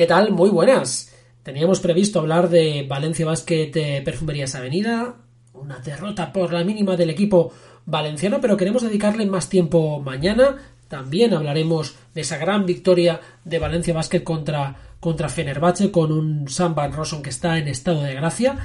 ¿Qué 0.00 0.06
tal? 0.06 0.32
Muy 0.32 0.48
buenas. 0.48 1.14
Teníamos 1.42 1.80
previsto 1.80 2.20
hablar 2.20 2.48
de 2.48 2.86
Valencia 2.88 3.26
Basket 3.26 3.70
eh, 3.74 4.00
Perfumerías 4.02 4.54
Avenida, 4.54 5.16
una 5.52 5.78
derrota 5.80 6.32
por 6.32 6.54
la 6.54 6.64
mínima 6.64 6.96
del 6.96 7.10
equipo 7.10 7.52
valenciano, 7.84 8.40
pero 8.40 8.56
queremos 8.56 8.82
dedicarle 8.82 9.26
más 9.26 9.50
tiempo 9.50 10.00
mañana. 10.00 10.56
También 10.88 11.34
hablaremos 11.34 11.96
de 12.14 12.22
esa 12.22 12.38
gran 12.38 12.64
victoria 12.64 13.20
de 13.44 13.58
Valencia 13.58 13.92
Basket 13.92 14.22
contra, 14.22 14.74
contra 15.00 15.28
Fenerbahce 15.28 15.90
con 15.90 16.12
un 16.12 16.48
Sam 16.48 16.74
Van 16.74 16.94
Rossum 16.94 17.20
que 17.20 17.28
está 17.28 17.58
en 17.58 17.68
estado 17.68 18.02
de 18.02 18.14
gracia. 18.14 18.56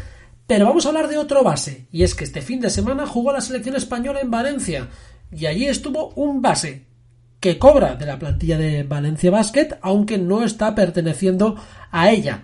Pero 0.47 0.65
vamos 0.65 0.85
a 0.85 0.87
hablar 0.87 1.09
de 1.09 1.17
otro 1.17 1.43
base, 1.43 1.87
y 1.91 2.03
es 2.03 2.15
que 2.15 2.23
este 2.23 2.41
fin 2.41 2.61
de 2.61 2.69
semana 2.69 3.07
jugó 3.07 3.33
la 3.33 3.41
selección 3.41 3.75
española 3.75 4.21
en 4.21 4.31
Valencia, 4.31 4.87
y 5.33 5.47
allí 5.47 5.65
estuvo 5.65 6.13
un 6.15 6.41
base, 6.41 6.85
que 7.45 7.59
cobra 7.59 7.93
de 7.93 8.07
la 8.07 8.17
plantilla 8.17 8.57
de 8.57 8.81
Valencia 8.81 9.29
Basket, 9.29 9.77
aunque 9.83 10.17
no 10.17 10.43
está 10.43 10.73
perteneciendo 10.73 11.55
a 11.91 12.09
ella. 12.09 12.41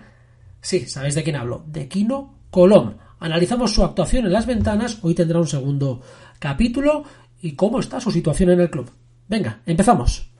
Sí, 0.60 0.86
sabéis 0.86 1.16
de 1.16 1.24
quién 1.24 1.34
hablo, 1.34 1.64
de 1.66 1.88
Kino 1.88 2.34
Colom. 2.52 2.94
Analizamos 3.18 3.74
su 3.74 3.82
actuación 3.82 4.26
en 4.26 4.32
las 4.32 4.46
ventanas, 4.46 5.00
hoy 5.02 5.16
tendrá 5.16 5.40
un 5.40 5.48
segundo 5.48 6.02
capítulo 6.38 7.02
y 7.40 7.56
cómo 7.56 7.80
está 7.80 8.00
su 8.00 8.12
situación 8.12 8.50
en 8.50 8.60
el 8.60 8.70
club. 8.70 8.92
Venga, 9.26 9.58
empezamos. 9.66 10.30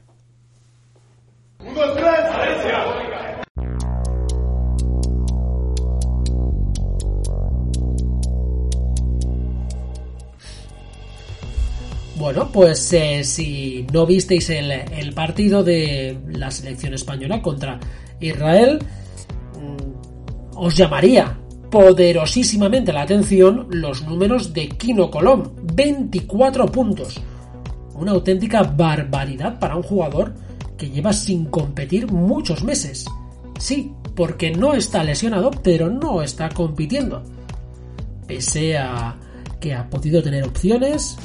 Bueno, 12.16 12.50
pues 12.52 12.92
eh, 12.92 13.24
si 13.24 13.86
no 13.92 14.06
visteis 14.06 14.50
el, 14.50 15.12
partido 15.14 15.64
de 15.64 16.18
la 16.28 16.50
selección 16.50 16.94
española 16.94 17.40
contra 17.40 17.80
Israel, 18.20 18.78
mm, 19.58 20.56
os 20.56 20.76
llamaría 20.76 21.38
poderosísimamente 21.70 22.92
la 22.92 23.02
atención 23.02 23.66
los 23.70 24.06
números 24.06 24.52
de 24.52 24.68
Kino 24.68 25.10
Colom. 25.10 25.42
24 25.74 26.66
puntos. 26.66 27.18
Una 27.94 28.12
auténtica 28.12 28.62
barbaridad 28.62 29.58
para 29.58 29.76
un 29.76 29.82
jugador 29.82 30.34
que 30.76 30.90
lleva 30.90 31.14
sin 31.14 31.46
competir 31.46 32.12
muchos 32.12 32.62
meses. 32.62 33.06
Sí, 33.58 33.92
porque 34.14 34.50
no 34.50 34.74
está 34.74 35.02
lesionado, 35.02 35.50
pero 35.50 35.88
no 35.88 36.22
está 36.22 36.50
compitiendo. 36.50 37.22
Pese 38.26 38.76
a 38.76 39.16
que 39.60 39.72
ha 39.72 39.88
podido 39.88 40.22
tener 40.22 40.44
opciones, 40.44 41.16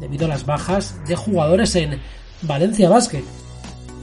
debido 0.00 0.26
a 0.26 0.28
las 0.28 0.46
bajas 0.46 0.96
de 1.06 1.14
jugadores 1.16 1.76
en 1.76 2.00
Valencia 2.42 2.88
Basket. 2.88 3.24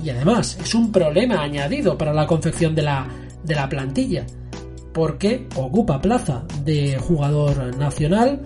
Y 0.04 0.10
además 0.10 0.58
es 0.62 0.76
un 0.76 0.92
problema 0.92 1.42
añadido 1.42 1.98
para 1.98 2.14
la 2.14 2.28
confección 2.28 2.76
de 2.76 2.84
la, 2.84 3.08
de 3.44 3.56
la 3.56 3.68
plantilla, 3.68 4.26
porque 4.94 5.48
ocupa 5.56 6.02
plaza 6.02 6.44
de 6.64 6.98
jugador 7.00 7.76
nacional 7.78 8.42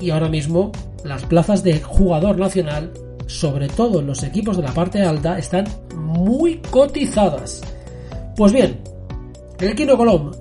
y 0.00 0.10
ahora 0.10 0.28
mismo 0.28 0.70
las 1.04 1.24
plazas 1.24 1.62
de 1.62 1.80
jugador 1.80 2.38
nacional, 2.38 2.92
sobre 3.26 3.68
todo 3.68 4.00
en 4.00 4.06
los 4.06 4.22
equipos 4.22 4.56
de 4.56 4.62
la 4.62 4.72
parte 4.72 5.02
alta, 5.02 5.38
están 5.38 5.66
muy 5.96 6.58
cotizadas. 6.70 7.62
Pues 8.36 8.52
bien, 8.52 8.80
el 9.60 9.74
Kino 9.74 9.96
Colom 9.96 10.32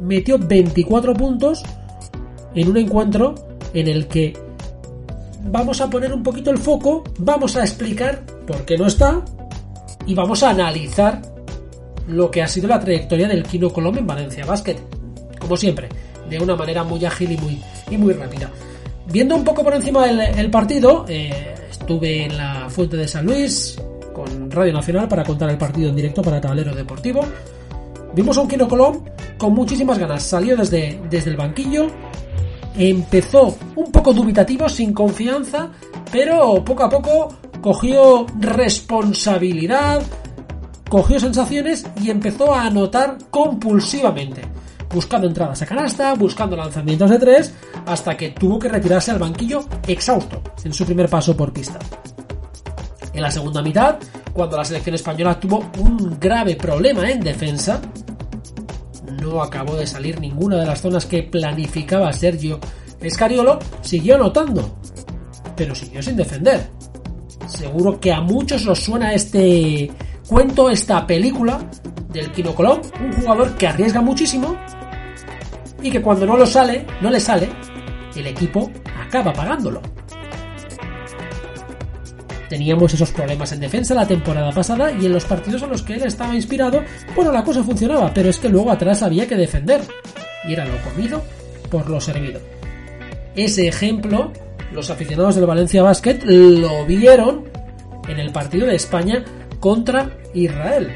metió 0.00 0.38
24 0.38 1.14
puntos 1.14 1.62
en 2.54 2.68
un 2.68 2.76
encuentro 2.76 3.34
en 3.72 3.88
el 3.88 4.06
que 4.08 4.47
vamos 5.44 5.80
a 5.80 5.88
poner 5.88 6.12
un 6.12 6.22
poquito 6.22 6.50
el 6.50 6.58
foco, 6.58 7.04
vamos 7.18 7.56
a 7.56 7.62
explicar 7.62 8.24
por 8.46 8.64
qué 8.64 8.76
no 8.76 8.86
está 8.86 9.22
y 10.06 10.14
vamos 10.14 10.42
a 10.42 10.50
analizar 10.50 11.20
lo 12.08 12.30
que 12.30 12.42
ha 12.42 12.48
sido 12.48 12.68
la 12.68 12.80
trayectoria 12.80 13.28
del 13.28 13.42
Kino 13.42 13.70
Colom 13.70 13.98
en 13.98 14.06
Valencia 14.06 14.46
Basket. 14.46 14.76
Como 15.38 15.56
siempre, 15.56 15.88
de 16.28 16.38
una 16.38 16.56
manera 16.56 16.82
muy 16.84 17.04
ágil 17.04 17.32
y 17.32 17.36
muy, 17.36 17.62
y 17.90 17.96
muy 17.96 18.14
rápida. 18.14 18.50
Viendo 19.06 19.36
un 19.36 19.44
poco 19.44 19.62
por 19.62 19.74
encima 19.74 20.06
del 20.06 20.50
partido, 20.50 21.04
eh, 21.08 21.54
estuve 21.70 22.24
en 22.24 22.36
la 22.36 22.68
Fuente 22.68 22.96
de 22.96 23.08
San 23.08 23.24
Luis 23.24 23.80
con 24.14 24.50
Radio 24.50 24.72
Nacional 24.72 25.08
para 25.08 25.24
contar 25.24 25.48
el 25.50 25.56
partido 25.56 25.90
en 25.90 25.96
directo 25.96 26.22
para 26.22 26.40
Tablero 26.40 26.74
Deportivo. 26.74 27.24
Vimos 28.14 28.36
a 28.36 28.40
un 28.42 28.48
Kino 28.48 28.68
Colom 28.68 29.04
con 29.38 29.54
muchísimas 29.54 29.98
ganas. 29.98 30.22
Salió 30.22 30.56
desde, 30.56 31.00
desde 31.08 31.30
el 31.30 31.36
banquillo, 31.36 31.86
empezó 32.78 33.56
un 33.74 33.90
poco 33.90 34.12
dubitativo, 34.12 34.68
sin 34.68 34.92
confianza, 34.92 35.68
pero 36.12 36.64
poco 36.64 36.84
a 36.84 36.88
poco 36.88 37.28
cogió 37.60 38.24
responsabilidad, 38.38 40.00
cogió 40.88 41.18
sensaciones 41.18 41.84
y 42.00 42.10
empezó 42.10 42.54
a 42.54 42.66
anotar 42.66 43.18
compulsivamente, 43.30 44.42
buscando 44.94 45.26
entradas 45.26 45.60
a 45.62 45.66
canasta, 45.66 46.14
buscando 46.14 46.56
lanzamientos 46.56 47.10
de 47.10 47.18
tres, 47.18 47.52
hasta 47.84 48.16
que 48.16 48.30
tuvo 48.30 48.58
que 48.58 48.68
retirarse 48.68 49.10
al 49.10 49.18
banquillo 49.18 49.64
exhausto 49.86 50.40
en 50.64 50.72
su 50.72 50.84
primer 50.84 51.08
paso 51.08 51.36
por 51.36 51.52
pista. 51.52 51.78
En 53.12 53.22
la 53.22 53.30
segunda 53.30 53.60
mitad, 53.60 53.96
cuando 54.32 54.56
la 54.56 54.64
selección 54.64 54.94
española 54.94 55.40
tuvo 55.40 55.68
un 55.78 56.16
grave 56.20 56.54
problema 56.54 57.10
en 57.10 57.20
defensa, 57.20 57.80
no 59.28 59.42
acabó 59.42 59.76
de 59.76 59.86
salir 59.86 60.20
ninguna 60.20 60.56
de 60.56 60.66
las 60.66 60.80
zonas 60.80 61.06
que 61.06 61.22
planificaba 61.22 62.12
Sergio 62.12 62.58
Escariolo, 63.00 63.58
siguió 63.80 64.16
anotando, 64.16 64.78
pero 65.56 65.74
siguió 65.74 66.02
sin 66.02 66.16
defender. 66.16 66.68
Seguro 67.46 67.98
que 67.98 68.12
a 68.12 68.20
muchos 68.20 68.66
os 68.66 68.78
suena 68.78 69.14
este 69.14 69.90
cuento, 70.28 70.68
esta 70.68 71.06
película 71.06 71.58
del 72.12 72.30
Kino 72.32 72.54
Colón, 72.54 72.80
un 73.00 73.12
jugador 73.12 73.54
que 73.56 73.66
arriesga 73.66 74.00
muchísimo 74.00 74.56
y 75.82 75.90
que 75.90 76.02
cuando 76.02 76.26
no 76.26 76.36
lo 76.36 76.46
sale, 76.46 76.86
no 77.00 77.10
le 77.10 77.20
sale, 77.20 77.48
el 78.16 78.26
equipo 78.26 78.70
acaba 79.00 79.32
pagándolo. 79.32 79.80
Teníamos 82.48 82.94
esos 82.94 83.12
problemas 83.12 83.52
en 83.52 83.60
defensa 83.60 83.94
la 83.94 84.06
temporada 84.06 84.50
pasada 84.52 84.90
y 84.90 85.04
en 85.04 85.12
los 85.12 85.24
partidos 85.26 85.62
en 85.62 85.70
los 85.70 85.82
que 85.82 85.94
él 85.94 86.02
estaba 86.04 86.34
inspirado, 86.34 86.82
bueno, 87.14 87.30
la 87.30 87.44
cosa 87.44 87.62
funcionaba, 87.62 88.12
pero 88.14 88.30
es 88.30 88.38
que 88.38 88.48
luego 88.48 88.70
atrás 88.70 89.02
había 89.02 89.28
que 89.28 89.36
defender. 89.36 89.82
Y 90.46 90.54
era 90.54 90.64
lo 90.64 90.76
comido 90.78 91.22
por 91.70 91.90
lo 91.90 92.00
servido. 92.00 92.40
Ese 93.36 93.68
ejemplo, 93.68 94.32
los 94.72 94.88
aficionados 94.88 95.36
del 95.36 95.46
Valencia 95.46 95.82
Basket 95.82 96.20
lo 96.24 96.86
vieron 96.86 97.44
en 98.08 98.18
el 98.18 98.32
partido 98.32 98.66
de 98.66 98.76
España 98.76 99.24
contra 99.60 100.10
Israel. 100.32 100.94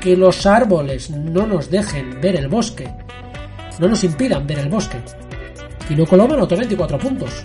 Que 0.00 0.16
los 0.16 0.46
árboles 0.46 1.10
no 1.10 1.46
nos 1.46 1.70
dejen 1.70 2.18
ver 2.20 2.36
el 2.36 2.48
bosque, 2.48 2.88
no 3.78 3.88
nos 3.88 4.02
impidan 4.04 4.46
ver 4.46 4.60
el 4.60 4.70
bosque. 4.70 4.96
Y 5.90 5.94
no 5.94 6.06
Coloma 6.06 6.34
anotó 6.34 6.56
24 6.56 6.98
puntos 6.98 7.44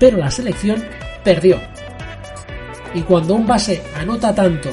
pero 0.00 0.16
la 0.16 0.30
selección 0.30 0.82
perdió. 1.22 1.60
Y 2.94 3.02
cuando 3.02 3.34
un 3.34 3.46
base 3.46 3.80
anota 3.94 4.34
tanto 4.34 4.70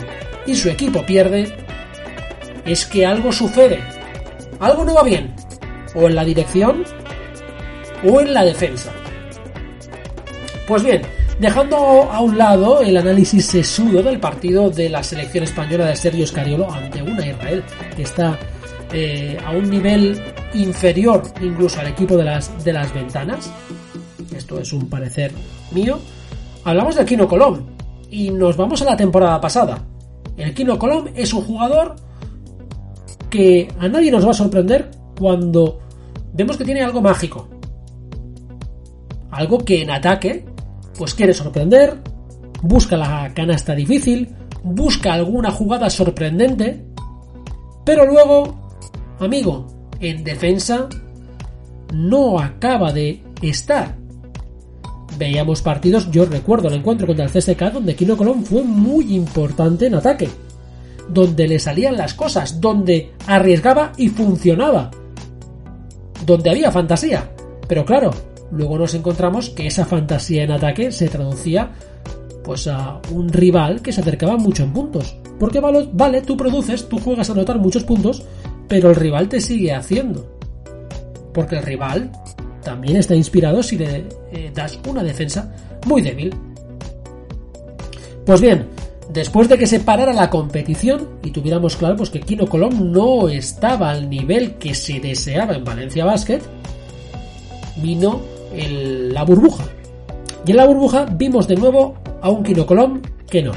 y 0.48 0.56
su 0.56 0.70
equipo 0.70 1.06
pierde, 1.06 1.56
es 2.66 2.86
que 2.86 3.06
algo 3.06 3.32
sucede. 3.32 3.80
Algo 4.60 4.84
no 4.84 4.96
va 4.96 5.04
bien. 5.04 5.36
O 5.94 6.08
en 6.08 6.16
la 6.16 6.24
dirección 6.24 6.84
o 8.04 8.22
en 8.22 8.34
la 8.34 8.44
defensa. 8.44 8.92
Pues 10.68 10.84
bien, 10.84 11.02
dejando 11.40 11.78
a 11.78 12.22
un 12.22 12.38
lado 12.38 12.82
el 12.82 12.98
análisis 12.98 13.46
sesudo 13.46 14.02
del 14.02 14.20
partido 14.20 14.70
de 14.70 14.90
la 14.90 15.04
selección 15.04 15.44
española 15.44 15.88
de 15.88 15.96
Sergio 15.96 16.26
Scariolo 16.26 16.72
ante 16.72 17.02
una 17.02 17.26
Israel 17.26 17.64
que 17.96 18.04
está 18.04 18.38
eh, 18.92 19.38
a 19.46 19.52
un 19.52 19.70
nivel 19.70 20.22
inferior 20.54 21.24
incluso 21.42 21.80
al 21.80 21.88
equipo 21.88 22.18
de 22.18 22.24
las, 22.24 22.64
de 22.64 22.74
las 22.74 22.94
ventanas, 22.94 23.52
esto 24.48 24.62
es 24.62 24.72
un 24.72 24.88
parecer 24.88 25.34
mío, 25.74 26.00
hablamos 26.64 26.96
del 26.96 27.06
Kino 27.06 27.28
Colom 27.28 27.66
y 28.10 28.30
nos 28.30 28.56
vamos 28.56 28.82
a 28.82 28.86
la 28.86 28.96
temporada 28.96 29.42
pasada. 29.42 29.84
El 30.38 30.54
Kino 30.54 30.80
Colom 30.80 31.08
es 31.16 31.34
un 31.34 31.42
jugador 31.42 31.98
que 33.30 33.68
a 33.78 33.90
nadie 33.90 34.10
nos 34.10 34.26
va 34.26 34.32
a 34.32 34.34
sorprender 34.34 34.90
cuando 35.20 35.82
vemos 36.32 36.56
que 36.56 36.64
tiene 36.64 36.82
algo 36.82 37.02
mágico. 37.02 37.50
Algo 39.32 39.58
que 39.58 39.82
en 39.82 39.92
ataque 39.92 40.46
pues 40.98 41.14
quiere 41.14 41.34
sorprender, 41.34 41.98
busca 42.62 42.96
la 42.96 43.34
canasta 43.34 43.76
difícil, 43.76 44.34
busca 44.64 45.12
alguna 45.14 45.52
jugada 45.52 45.90
sorprendente, 45.90 46.86
pero 47.84 48.06
luego, 48.06 48.72
amigo, 49.20 49.68
en 50.00 50.24
defensa 50.24 50.88
no 51.94 52.40
acaba 52.40 52.94
de 52.94 53.22
estar. 53.42 54.07
Veíamos 55.18 55.62
partidos, 55.62 56.12
yo 56.12 56.26
recuerdo 56.26 56.68
el 56.68 56.76
encuentro 56.76 57.08
contra 57.08 57.26
el 57.26 57.32
CSK 57.32 57.74
donde 57.74 57.96
Kino 57.96 58.16
Colón 58.16 58.44
fue 58.44 58.64
muy 58.64 59.16
importante 59.16 59.88
en 59.88 59.96
ataque, 59.96 60.30
donde 61.10 61.48
le 61.48 61.60
salían 61.60 61.98
las 61.98 62.14
cosas, 62.14 62.62
donde 62.62 63.14
arriesgaba 63.26 63.94
y 63.98 64.10
funcionaba, 64.10 64.92
donde 66.26 66.50
había 66.52 66.72
fantasía. 66.72 67.32
Pero 67.68 67.84
claro, 67.84 68.12
luego 68.52 68.78
nos 68.78 68.94
encontramos 68.94 69.50
que 69.50 69.66
esa 69.66 69.86
fantasía 69.86 70.44
en 70.44 70.52
ataque 70.52 70.92
se 70.92 71.08
traducía 71.08 71.72
pues 72.44 72.68
a 72.68 73.02
un 73.12 73.30
rival 73.30 73.82
que 73.82 73.92
se 73.92 74.02
acercaba 74.02 74.38
mucho 74.38 74.64
en 74.64 74.72
puntos. 74.72 75.18
Porque 75.40 75.60
vale, 75.60 75.90
vale, 75.92 76.22
tú 76.22 76.38
produces, 76.38 76.88
tú 76.88 77.00
juegas 77.00 77.30
a 77.30 77.34
anotar 77.34 77.60
muchos 77.60 77.84
puntos, 77.84 78.24
pero 78.68 78.90
el 78.90 78.96
rival 78.96 79.28
te 79.28 79.42
sigue 79.42 79.74
haciendo. 79.74 80.40
Porque 81.34 81.58
el 81.58 81.64
rival 81.64 82.12
también 82.68 82.98
está 82.98 83.16
inspirado 83.16 83.64
si 83.64 83.78
le 83.78 84.04
eh, 84.34 84.52
das 84.54 84.78
una 84.90 85.02
defensa 85.02 85.50
muy 85.86 86.02
débil. 86.02 86.36
Pues 88.26 88.42
bien, 88.42 88.68
después 89.14 89.48
de 89.48 89.58
que 89.58 89.66
se 89.66 89.80
parara 89.80 90.12
la 90.12 90.30
competición 90.30 91.08
y 91.24 91.32
tuviéramos 91.32 91.78
claro 91.78 91.96
pues 91.96 92.10
que 92.10 92.20
Kino 92.20 92.46
Colón 92.46 92.92
no 92.92 93.30
estaba 93.30 93.92
al 93.92 94.10
nivel 94.10 94.56
que 94.56 94.76
se 94.76 95.00
deseaba 95.00 95.56
en 95.56 95.64
Valencia 95.64 96.04
Basket, 96.04 96.42
vino 97.78 98.20
la 98.54 99.24
burbuja. 99.24 99.64
Y 100.46 100.52
en 100.52 100.58
la 100.58 100.66
burbuja 100.66 101.06
vimos 101.06 101.48
de 101.48 101.56
nuevo 101.56 101.96
a 102.22 102.30
un 102.30 102.44
Kino 102.44 102.66
Colón 102.66 103.02
que 103.30 103.44
no. 103.44 103.54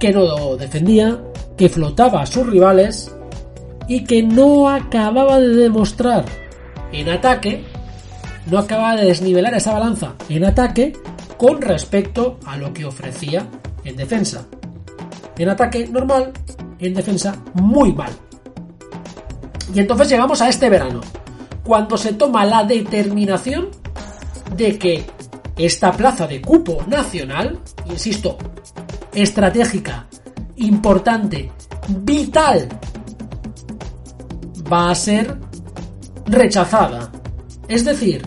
Que 0.00 0.10
no 0.10 0.56
defendía, 0.56 1.20
que 1.56 1.68
flotaba 1.68 2.22
a 2.22 2.26
sus 2.26 2.48
rivales 2.48 3.14
y 3.86 4.02
que 4.02 4.24
no 4.24 4.68
acababa 4.68 5.38
de 5.38 5.54
demostrar 5.54 6.24
en 6.94 7.08
ataque, 7.08 7.64
no 8.46 8.58
acababa 8.58 8.96
de 8.96 9.06
desnivelar 9.06 9.54
esa 9.54 9.72
balanza 9.72 10.14
en 10.28 10.44
ataque 10.44 10.92
con 11.36 11.60
respecto 11.60 12.38
a 12.46 12.56
lo 12.56 12.72
que 12.72 12.84
ofrecía 12.84 13.46
en 13.84 13.96
defensa. 13.96 14.46
En 15.36 15.48
ataque 15.48 15.88
normal, 15.88 16.32
en 16.78 16.94
defensa 16.94 17.36
muy 17.54 17.92
mal. 17.92 18.12
Y 19.74 19.80
entonces 19.80 20.08
llegamos 20.08 20.40
a 20.40 20.48
este 20.48 20.70
verano, 20.70 21.00
cuando 21.64 21.96
se 21.96 22.12
toma 22.12 22.44
la 22.44 22.62
determinación 22.62 23.70
de 24.56 24.78
que 24.78 25.04
esta 25.56 25.92
plaza 25.92 26.26
de 26.26 26.40
cupo 26.40 26.84
nacional, 26.86 27.58
insisto, 27.86 28.38
estratégica, 29.12 30.06
importante, 30.56 31.50
vital, 31.88 32.68
va 34.72 34.90
a 34.90 34.94
ser 34.94 35.36
rechazada. 36.26 37.10
Es 37.68 37.84
decir, 37.84 38.26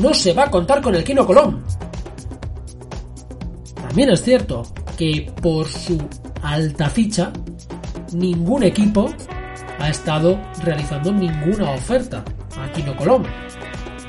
no 0.00 0.14
se 0.14 0.32
va 0.32 0.44
a 0.44 0.50
contar 0.50 0.82
con 0.82 0.94
el 0.94 1.04
Kino 1.04 1.26
Colón. 1.26 1.62
También 3.74 4.10
es 4.10 4.22
cierto 4.22 4.62
que 4.96 5.32
por 5.40 5.66
su 5.68 5.98
alta 6.42 6.88
ficha, 6.88 7.32
ningún 8.12 8.62
equipo 8.62 9.08
ha 9.78 9.88
estado 9.88 10.38
realizando 10.62 11.12
ninguna 11.12 11.70
oferta 11.70 12.24
a 12.60 12.72
Kino 12.72 12.96
Colón. 12.96 13.24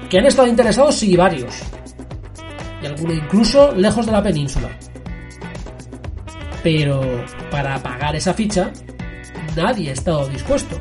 Que 0.10 0.20
han 0.20 0.26
estado 0.26 0.48
interesados 0.48 0.96
sí 0.96 1.16
varios. 1.16 1.54
Y 2.82 2.86
algunos 2.86 3.18
incluso 3.18 3.72
lejos 3.74 4.06
de 4.06 4.12
la 4.12 4.24
península. 4.24 4.70
Pero 6.64 7.02
para 7.52 7.82
pagar 7.82 8.16
esa 8.16 8.34
ficha, 8.34 8.72
nadie 9.56 9.90
ha 9.90 9.94
estado 9.94 10.28
dispuesto. 10.28 10.80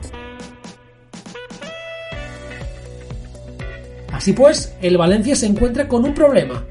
Así 4.13 4.33
pues, 4.33 4.75
el 4.81 4.97
Valencia 4.97 5.37
se 5.37 5.47
encuentra 5.47 5.87
con 5.87 6.05
un 6.05 6.15
problema. 6.15 6.65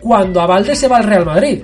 Cuando 0.00 0.40
a 0.40 0.46
Valdés 0.46 0.78
se 0.78 0.88
va 0.88 0.98
al 0.98 1.04
Real 1.04 1.26
Madrid. 1.26 1.62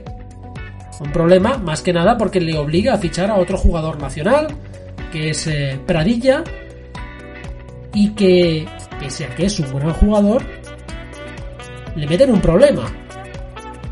Un 1.00 1.12
problema 1.12 1.58
más 1.58 1.82
que 1.82 1.92
nada 1.92 2.16
porque 2.16 2.40
le 2.40 2.56
obliga 2.56 2.94
a 2.94 2.98
fichar 2.98 3.30
a 3.30 3.36
otro 3.36 3.56
jugador 3.56 4.00
nacional, 4.00 4.48
que 5.12 5.30
es 5.30 5.46
eh, 5.46 5.78
Pradilla, 5.86 6.42
y 7.92 8.10
que, 8.10 8.66
pese 8.98 9.24
a 9.24 9.34
que 9.34 9.46
es 9.46 9.58
un 9.60 9.72
gran 9.72 9.92
jugador, 9.92 10.42
le 11.96 12.06
meten 12.06 12.32
un 12.32 12.40
problema. 12.40 12.92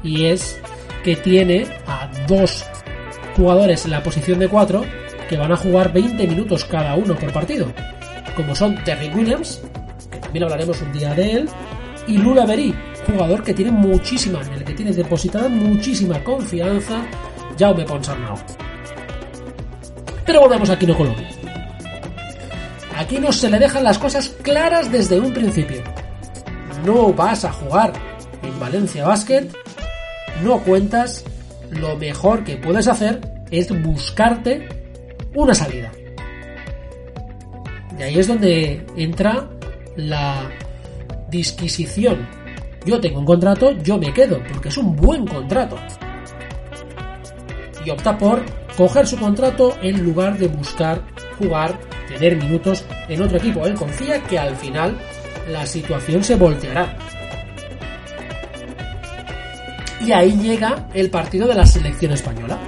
Y 0.03 0.27
es 0.27 0.61
que 1.05 1.17
tiene 1.17 1.67
a 1.87 2.11
dos 2.27 2.65
jugadores 3.37 3.85
en 3.85 3.93
la 3.93 4.03
posición 4.03 4.39
de 4.39 4.49
cuatro 4.49 4.85
que 5.29 5.37
van 5.37 5.53
a 5.53 5.57
jugar 5.57 5.93
20 5.93 6.27
minutos 6.27 6.65
cada 6.65 6.95
uno 6.95 7.15
por 7.15 7.33
partido. 7.33 7.73
Como 8.37 8.55
son 8.55 8.83
Terry 8.85 9.09
Williams, 9.09 9.63
también 10.33 10.45
hablaremos 10.45 10.81
un 10.81 10.93
día 10.93 11.13
de 11.13 11.31
él. 11.31 11.49
Y 12.07 12.17
Lula 12.17 12.47
Berí, 12.47 12.75
jugador 13.07 13.43
que 13.43 13.53
tiene 13.53 13.71
muchísima, 13.71 14.41
en 14.41 14.53
el 14.55 14.65
que 14.65 14.73
tiene 14.73 14.91
depositada 14.91 15.47
muchísima 15.47 16.25
confianza, 16.25 17.03
Jaume 17.59 17.85
Ponsarnau. 17.85 18.37
Pero 20.25 20.41
volvemos 20.41 20.71
a 20.71 20.79
Quino 20.79 20.97
Colón. 20.97 21.17
Aquí 22.97 23.19
no 23.19 23.31
se 23.31 23.51
le 23.51 23.59
dejan 23.59 23.85
las 23.85 23.99
cosas 23.99 24.31
claras 24.41 24.91
desde 24.91 25.21
un 25.21 25.35
principio. 25.35 25.83
No 26.87 27.13
vas 27.13 27.45
a 27.45 27.53
jugar 27.53 27.93
en 28.43 28.59
Valencia 28.59 29.07
Basket, 29.07 29.49
no 30.43 30.61
cuentas, 30.61 31.25
lo 31.69 31.95
mejor 31.99 32.43
que 32.43 32.57
puedes 32.57 32.89
hacer 32.89 33.21
es 33.51 33.69
buscarte 33.83 34.67
una 35.35 35.55
salida. 35.55 35.93
Y 37.99 38.03
ahí 38.03 38.19
es 38.19 38.27
donde 38.27 38.87
entra 38.97 39.51
la 39.97 40.51
disquisición. 41.29 42.29
Yo 42.85 43.01
tengo 43.01 43.21
un 43.21 43.27
contrato, 43.27 43.73
yo 43.83 43.99
me 43.99 44.13
quedo, 44.13 44.41
porque 44.53 44.69
es 44.69 44.77
un 44.77 44.97
buen 44.97 45.27
contrato. 45.27 45.77
Y 47.85 47.91
opta 47.91 48.17
por 48.17 48.43
coger 48.77 49.07
su 49.07 49.19
contrato 49.19 49.77
en 49.83 50.03
lugar 50.03 50.39
de 50.39 50.49
buscar 50.49 51.03
jugar, 51.39 51.79
tener 52.09 52.37
minutos 52.37 52.85
en 53.09 53.23
otro 53.23 53.39
equipo. 53.39 53.67
Él 53.67 53.75
confía 53.75 54.23
que 54.25 54.39
al 54.39 54.57
final 54.57 54.97
la 55.49 55.67
situación 55.67 56.23
se 56.23 56.37
volteará. 56.37 56.97
Y 60.05 60.11
ahí 60.13 60.33
llega 60.39 60.89
el 60.95 61.11
partido 61.11 61.47
de 61.47 61.55
la 61.55 61.67
selección 61.67 62.13
española. 62.13 62.59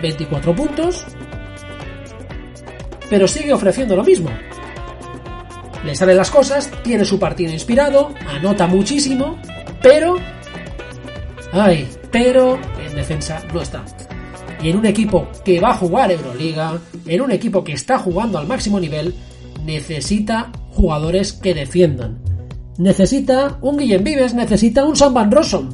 24 0.00 0.54
puntos, 0.54 1.06
pero 3.08 3.26
sigue 3.28 3.52
ofreciendo 3.52 3.96
lo 3.96 4.04
mismo 4.04 4.30
le 5.84 5.94
salen 5.94 6.16
las 6.16 6.30
cosas, 6.30 6.70
tiene 6.82 7.04
su 7.04 7.18
partido 7.18 7.52
inspirado, 7.52 8.10
anota 8.26 8.66
muchísimo, 8.66 9.36
pero... 9.82 10.16
Ay, 11.52 11.88
pero 12.10 12.58
en 12.84 12.96
defensa 12.96 13.42
no 13.52 13.60
está. 13.60 13.84
Y 14.62 14.70
en 14.70 14.78
un 14.78 14.86
equipo 14.86 15.28
que 15.44 15.60
va 15.60 15.72
a 15.72 15.76
jugar 15.76 16.10
Euroliga, 16.10 16.80
en 17.06 17.20
un 17.20 17.30
equipo 17.30 17.62
que 17.62 17.72
está 17.72 17.98
jugando 17.98 18.38
al 18.38 18.46
máximo 18.46 18.80
nivel, 18.80 19.14
necesita 19.64 20.50
jugadores 20.70 21.34
que 21.34 21.54
defiendan. 21.54 22.18
Necesita 22.78 23.58
un 23.60 23.76
Guillem 23.76 24.02
Vives, 24.02 24.34
necesita 24.34 24.84
un 24.84 24.96
Sam 24.96 25.12
Van 25.12 25.30
Rossum. 25.30 25.68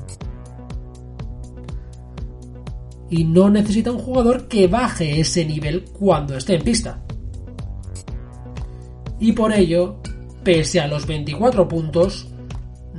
Y 3.09 3.25
no 3.25 3.49
necesita 3.49 3.93
un 3.93 3.99
jugador 3.99 4.49
que 4.49 4.67
baje 4.67 5.21
ese 5.21 5.45
nivel 5.45 5.85
cuando 5.93 6.37
esté 6.37 6.57
en 6.57 6.63
pista 6.63 7.01
y 9.21 9.33
por 9.33 9.53
ello, 9.53 10.00
pese 10.43 10.81
a 10.81 10.87
los 10.87 11.07
24 11.07 11.69
puntos, 11.69 12.29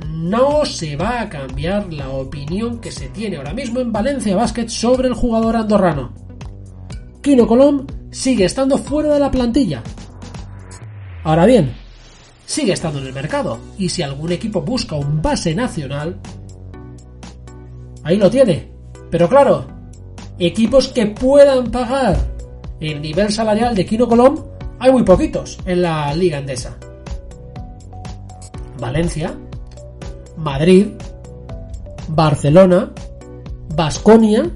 no 0.08 0.64
se 0.64 0.96
va 0.96 1.20
a 1.20 1.28
cambiar 1.28 1.92
la 1.92 2.10
opinión 2.10 2.80
que 2.80 2.90
se 2.90 3.08
tiene 3.08 3.36
ahora 3.36 3.54
mismo 3.54 3.80
en 3.80 3.92
Valencia 3.92 4.36
Basket 4.36 4.68
sobre 4.68 5.08
el 5.08 5.14
jugador 5.14 5.56
andorrano. 5.56 6.12
Kino 7.22 7.46
Colom 7.46 7.86
sigue 8.10 8.44
estando 8.44 8.78
fuera 8.78 9.14
de 9.14 9.20
la 9.20 9.30
plantilla. 9.30 9.82
Ahora 11.24 11.46
bien, 11.46 11.74
sigue 12.46 12.72
estando 12.72 12.98
en 12.98 13.06
el 13.06 13.12
mercado 13.12 13.58
y 13.78 13.88
si 13.88 14.02
algún 14.02 14.32
equipo 14.32 14.62
busca 14.62 14.96
un 14.96 15.22
base 15.22 15.54
nacional, 15.54 16.20
ahí 18.02 18.16
lo 18.16 18.30
tiene. 18.30 18.72
Pero 19.10 19.28
claro, 19.28 19.66
equipos 20.38 20.88
que 20.88 21.06
puedan 21.06 21.70
pagar 21.70 22.16
el 22.80 23.00
nivel 23.00 23.32
salarial 23.32 23.74
de 23.74 23.86
Kino 23.86 24.08
Colom 24.08 24.36
hay 24.80 24.90
muy 24.90 25.04
poquitos 25.04 25.58
en 25.64 25.82
la 25.82 26.12
liga 26.14 26.38
andesa. 26.38 26.76
Valencia, 28.82 29.32
Madrid, 30.36 30.88
Barcelona, 32.08 32.90
Basconia 33.76 34.50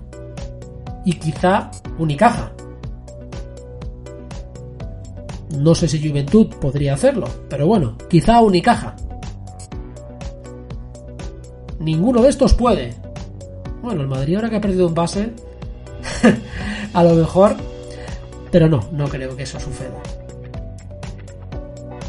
y 1.04 1.12
quizá 1.12 1.70
Unicaja. 1.96 2.52
No 5.56 5.76
sé 5.76 5.86
si 5.86 6.06
Juventud 6.06 6.48
podría 6.60 6.94
hacerlo, 6.94 7.28
pero 7.48 7.68
bueno, 7.68 7.96
quizá 8.10 8.40
Unicaja. 8.40 8.96
Ninguno 11.78 12.20
de 12.20 12.30
estos 12.30 12.52
puede. 12.52 12.94
Bueno, 13.80 14.00
el 14.02 14.08
Madrid 14.08 14.34
ahora 14.34 14.50
que 14.50 14.56
ha 14.56 14.60
perdido 14.60 14.88
un 14.88 14.94
base, 14.94 15.32
a 16.92 17.04
lo 17.04 17.14
mejor, 17.14 17.54
pero 18.50 18.68
no, 18.68 18.80
no 18.90 19.06
creo 19.06 19.36
que 19.36 19.44
eso 19.44 19.60
suceda. 19.60 20.02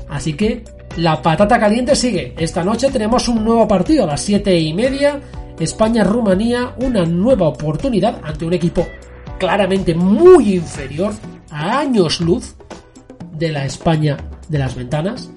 Así 0.09 0.33
que 0.33 0.63
la 0.97 1.21
patata 1.21 1.59
caliente 1.59 1.95
sigue. 1.95 2.33
Esta 2.37 2.63
noche 2.63 2.89
tenemos 2.89 3.27
un 3.29 3.43
nuevo 3.43 3.67
partido 3.67 4.03
a 4.03 4.07
las 4.07 4.21
7 4.21 4.59
y 4.59 4.73
media. 4.73 5.21
España-Rumanía, 5.59 6.75
una 6.81 7.05
nueva 7.05 7.47
oportunidad 7.47 8.19
ante 8.23 8.45
un 8.45 8.53
equipo 8.53 8.87
claramente 9.37 9.93
muy 9.93 10.55
inferior 10.55 11.13
a 11.51 11.79
años 11.79 12.19
luz 12.19 12.55
de 13.31 13.51
la 13.51 13.65
España 13.65 14.17
de 14.49 14.57
las 14.57 14.75
ventanas. 14.75 15.29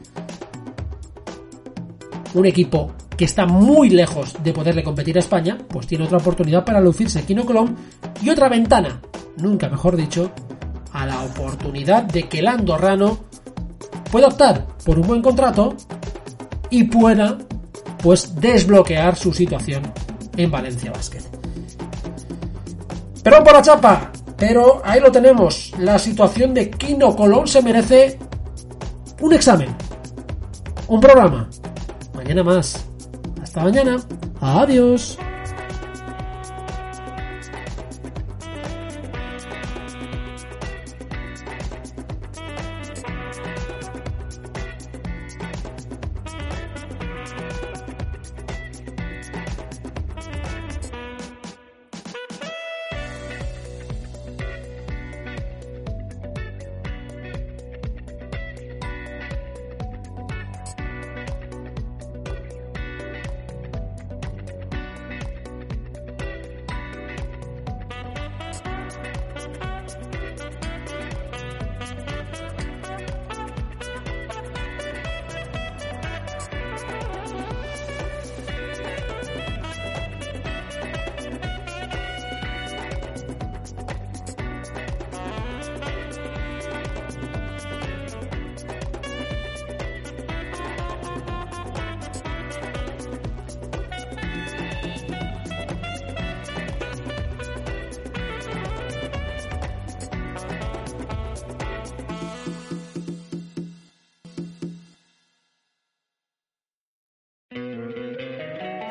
Un 2.33 2.47
equipo 2.47 2.93
que 3.17 3.27
está 3.27 3.45
muy 3.45 3.91
lejos 3.91 4.43
de 4.43 4.55
poderle 4.55 4.83
competir 4.83 5.17
a 5.17 5.21
España, 5.21 5.59
pues 5.69 5.87
tiene 5.87 6.05
otra 6.05 6.19
oportunidad 6.19 6.65
para 6.65 6.81
lucirse 6.81 7.25
Kino 7.25 7.45
Colón 7.45 7.77
y 8.23 8.31
otra 8.31 8.49
ventana, 8.49 9.03
nunca 9.37 9.69
mejor 9.69 9.97
dicho, 9.97 10.33
a 10.93 11.05
la 11.05 11.23
oportunidad 11.23 12.05
de 12.05 12.29
que 12.29 12.39
el 12.39 12.49
andorrano 12.49 13.19
pueda 14.11 14.29
optar 14.29 14.70
por 14.85 14.99
un 14.99 15.07
buen 15.07 15.23
contrato 15.23 15.75
y 16.71 16.85
pueda 16.85 17.39
pues 18.03 18.35
desbloquear 18.41 19.17
su 19.17 19.33
situación 19.33 19.83
en 20.37 20.51
Valencia 20.51 20.91
Basket. 20.91 21.23
Pero 23.23 23.45
por 23.45 23.53
la 23.53 23.63
chapa, 23.63 24.11
pero 24.37 24.81
ahí 24.85 25.01
lo 25.01 25.13
tenemos, 25.13 25.73
la 25.79 25.99
situación 25.99 26.55
de 26.55 26.71
Kino 26.71 27.15
Colón 27.15 27.47
se 27.47 27.61
merece 27.63 28.19
un 29.21 29.35
examen, 29.35 29.69
un 30.89 31.01
programa. 31.01 31.49
Mañana 32.15 32.43
más. 32.43 32.87
Hasta 33.43 33.63
mañana. 33.63 33.99
Adiós. 34.41 35.19